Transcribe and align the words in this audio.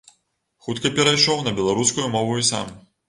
Хутка 0.67 0.91
перайшоў 0.99 1.43
на 1.49 1.53
беларускую 1.59 2.07
мову 2.17 2.33
і 2.45 2.47
сам. 2.51 2.73